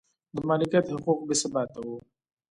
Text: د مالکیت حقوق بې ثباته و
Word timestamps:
د 0.35 0.37
مالکیت 0.49 0.85
حقوق 0.95 1.19
بې 1.27 1.35
ثباته 1.41 1.79
و 1.85 1.87